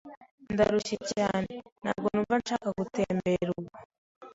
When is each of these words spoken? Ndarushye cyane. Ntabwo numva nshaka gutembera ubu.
Ndarushye 0.53 0.97
cyane. 1.11 1.53
Ntabwo 1.81 2.07
numva 2.11 2.35
nshaka 2.41 2.67
gutembera 2.79 3.49
ubu. 3.57 3.69